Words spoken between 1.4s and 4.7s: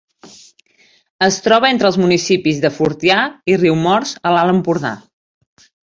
troba entre els municipis de Fortià i Riumors a l'Alt